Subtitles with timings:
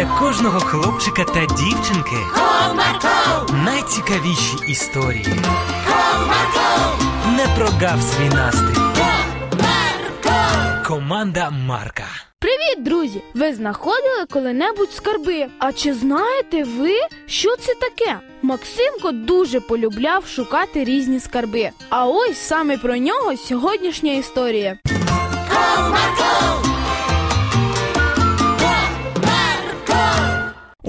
[0.00, 5.26] для кожного хлопчика та дівчинки Comarco, найцікавіші історії.
[5.88, 8.80] Comarco, Не прогав свій настрій.
[9.54, 10.86] Comarco.
[10.86, 12.04] Команда Марка.
[12.38, 13.22] Привіт, друзі!
[13.34, 15.46] Ви знаходили коли-небудь скарби?
[15.58, 16.94] А чи знаєте ви,
[17.26, 18.18] що це таке?
[18.42, 21.70] Максимко дуже полюбляв шукати різні скарби.
[21.90, 24.78] А ось саме про нього сьогоднішня історія.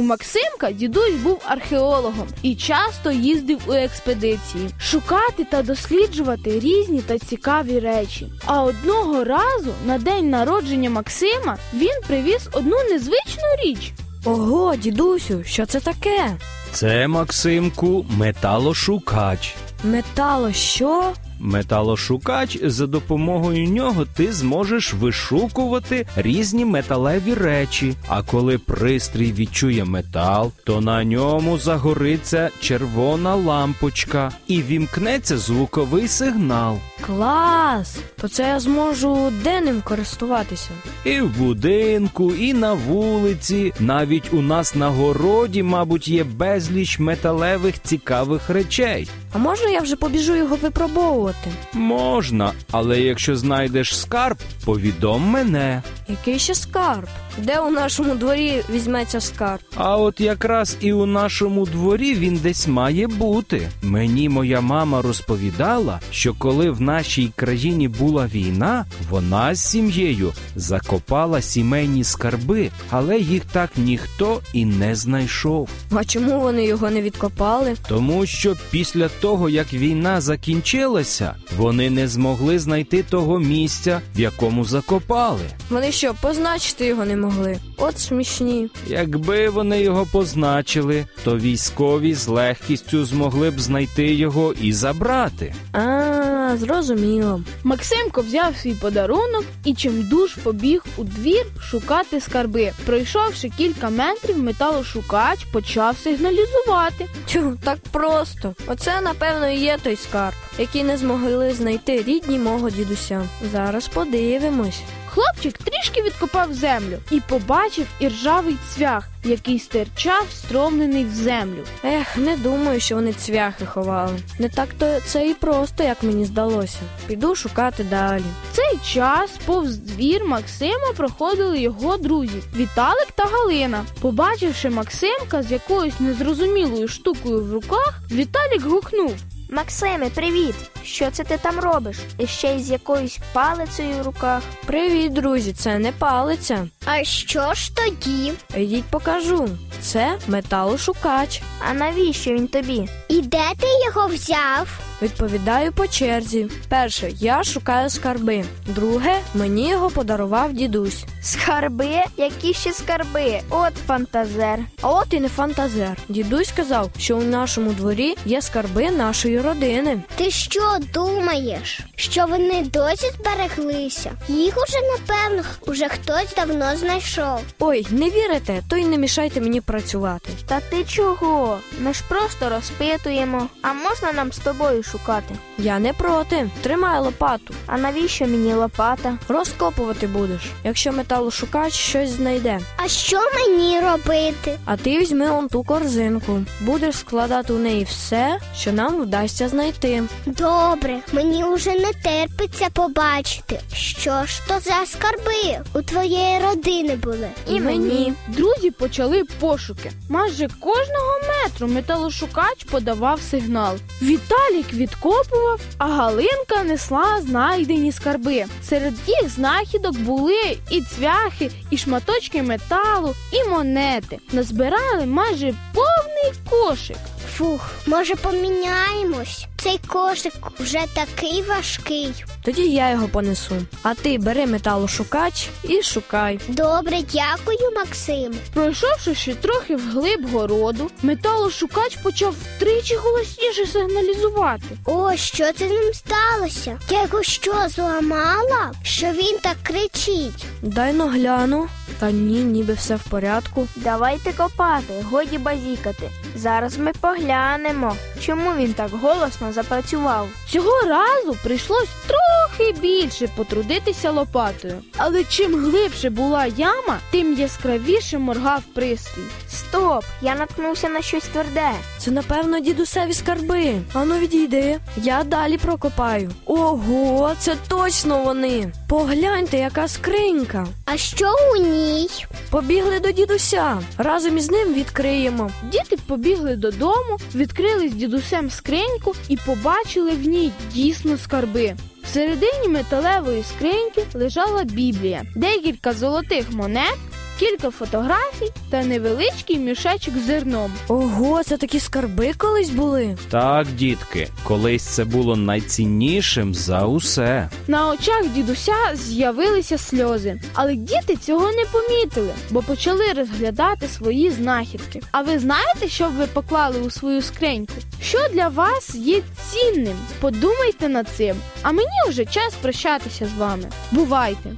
[0.00, 7.18] У Максимка дідусь був археологом і часто їздив у експедиції шукати та досліджувати різні та
[7.18, 8.32] цікаві речі.
[8.46, 13.92] А одного разу на день народження Максима він привіз одну незвичну річ.
[14.24, 16.36] Ого, дідусю, що це таке?
[16.72, 19.54] Це Максимку металошукач.
[19.84, 21.12] Метало що?
[21.40, 27.94] Металошукач за допомогою нього ти зможеш вишукувати різні металеві речі.
[28.08, 36.78] А коли пристрій відчує метал, то на ньому загориться червона лампочка і вімкнеться звуковий сигнал.
[37.06, 37.98] Клас!
[38.20, 40.70] То це я зможу де ним користуватися.
[41.04, 47.82] І в будинку, і на вулиці, навіть у нас на городі, мабуть, є безліч металевих
[47.82, 49.08] цікавих речей.
[49.32, 51.29] А можна я вже побіжу його випробовувати?
[51.72, 55.82] Можна, але якщо знайдеш скарб, повідом мене.
[56.08, 57.08] Який ще скарб?
[57.38, 59.60] Де у нашому дворі візьметься скарб?
[59.76, 63.68] А от якраз і у нашому дворі він десь має бути.
[63.82, 71.42] Мені моя мама розповідала, що коли в нашій країні була війна, вона з сім'єю закопала
[71.42, 75.68] сімейні скарби, але їх так ніхто і не знайшов.
[75.94, 77.76] А чому вони його не відкопали?
[77.88, 84.64] Тому що після того, як війна закінчилася, вони не змогли знайти того місця, в якому
[84.64, 85.40] закопали.
[85.70, 87.58] Вони що, позначити його не могли?
[87.76, 88.68] От смішні.
[88.86, 95.54] Якби вони його позначили, то військові з легкістю змогли б знайти його і забрати.
[95.72, 97.40] А, зрозуміло.
[97.64, 102.72] Максимко взяв свій подарунок і чимдуж побіг у двір шукати скарби.
[102.86, 107.06] Пройшовши кілька метрів, металошукач почав сигналізувати.
[107.26, 108.54] Тю, так просто.
[108.66, 113.28] Оце, напевно, і є той скарб, який не змогли знайти рідні мого дідуся.
[113.52, 114.80] Зараз подивимось.
[115.10, 121.64] Хлопчик трішки відкопав землю і побачив іржавий цвях, який стирчав, стромлений в землю.
[121.84, 124.18] Ех, не думаю, що вони цвяхи ховали.
[124.38, 126.78] Не так то це і просто, як мені здалося.
[127.06, 128.22] Піду шукати далі.
[128.52, 133.84] В цей час повз двір Максима проходили його друзі Віталик та Галина.
[134.00, 139.14] Побачивши Максимка з якоюсь незрозумілою штукою в руках, Віталік гукнув.
[139.52, 140.54] Максиме, привіт!
[140.84, 141.96] Що це ти там робиш?
[142.18, 144.42] І ще й з якоюсь палицею в руках.
[144.66, 146.66] Привіт, друзі, це не палиця.
[146.86, 148.32] А що ж тоді?
[148.56, 149.48] Йдіть покажу.
[149.82, 151.42] Це металошукач.
[151.70, 152.88] А навіщо він тобі?
[153.08, 154.68] І де ти його взяв?
[155.02, 156.48] Відповідаю по черзі.
[156.68, 158.44] Перше, я шукаю скарби.
[158.66, 161.04] Друге, мені його подарував дідусь.
[161.22, 161.88] Скарби?
[162.16, 163.40] Які ще скарби?
[163.50, 164.58] От фантазер.
[164.82, 165.96] А от і не фантазер.
[166.08, 170.02] Дідусь сказав, що у нашому дворі є скарби нашої родини.
[170.16, 171.80] Ти що думаєш?
[171.96, 174.10] Що вони досі збереглися?
[174.28, 177.40] Їх уже напевно уже хтось давно знайшов.
[177.58, 180.30] Ой, не вірите, то й не мішайте мені працювати.
[180.46, 181.58] Та ти чого?
[181.80, 183.46] Ми ж просто розпитуємо.
[183.62, 185.34] А можна нам з тобою шукати?
[185.58, 186.50] Я не проти.
[186.62, 187.54] Тримай лопату.
[187.66, 189.18] А навіщо мені лопата?
[189.28, 192.60] Розкопувати будеш, якщо металошукач щось знайде.
[192.76, 194.58] А що мені робити?
[194.64, 196.40] А ти візьми он ту корзинку.
[196.60, 200.02] Будеш складати у неї все, що нам вдасться знайти.
[200.26, 206.59] Добре, мені уже не терпиться побачити, що ж то за скарби у твоєї родини
[206.96, 207.28] були.
[207.48, 208.12] І мені.
[208.28, 209.92] Друзі почали пошуки.
[210.08, 213.76] Майже кожного метру металошукач подавав сигнал.
[214.02, 218.44] Віталік відкопував, а Галинка несла знайдені скарби.
[218.64, 224.18] Серед їх знахідок були і цвяхи, і шматочки металу, і монети.
[224.32, 226.96] Назбирали майже повний кошик.
[227.40, 229.46] Фух, може поміняємось?
[229.56, 232.24] Цей кошик вже такий важкий.
[232.42, 233.54] Тоді я його понесу.
[233.82, 236.40] А ти бери металошукач і шукай.
[236.48, 238.34] Добре, дякую, Максим.
[238.54, 244.64] Пройшовши ще трохи вглиб городу, металошукач почав втричі голосніше сигналізувати.
[244.84, 246.78] О, що це з ним сталося?
[246.90, 248.72] Я його що зламала?
[248.82, 250.44] Що він так кричить?
[250.62, 251.68] Дай но гляну.
[251.98, 253.68] Та ні, ніби все в порядку.
[253.76, 256.10] Давайте копати, годі базікати.
[256.40, 260.28] Зараз ми поглянемо, чому він так голосно запрацював.
[260.48, 264.74] Цього разу прийшлось трохи більше потрудитися лопатою.
[264.96, 269.22] Але чим глибше була яма, тим яскравіше моргав пристрій.
[269.48, 270.04] Стоп!
[270.22, 271.70] Я наткнувся на щось тверде.
[272.00, 273.74] Це, напевно, дідусеві скарби.
[273.92, 274.78] Ану відійди.
[274.96, 276.30] Я далі прокопаю.
[276.46, 278.72] Ого, це точно вони.
[278.88, 280.66] Погляньте, яка скринька.
[280.84, 282.08] А що у ній?
[282.50, 283.82] Побігли до дідуся.
[283.98, 285.50] Разом із ним відкриємо.
[285.72, 291.76] Діти побігли додому, відкрили з дідусем скриньку і побачили в ній дійсно скарби.
[292.04, 296.96] Всередині металевої скриньки лежала Біблія, декілька золотих монет,
[297.40, 300.72] кілька фотографій та невеличкий мішечок з зерном.
[300.88, 303.16] Ого, це такі скарби колись були.
[303.30, 307.48] Так, дітки, колись це було найціннішим за усе.
[307.68, 315.00] На очах дідуся з'явилися сльози, але діти цього не помітили, бо почали розглядати свої знахідки.
[315.12, 317.74] А ви знаєте, що б ви поклали у свою скриньку?
[318.02, 319.96] Що для вас є цінним?
[320.20, 321.36] Подумайте над цим.
[321.62, 323.64] А мені вже час прощатися з вами.
[323.92, 324.50] Бувайте!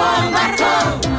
[0.00, 1.09] Marco, Marco.